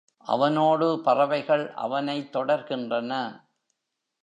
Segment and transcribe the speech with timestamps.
[0.17, 3.41] அவனோடு பறவைகள் அவனைத் தொடர்கின்றன.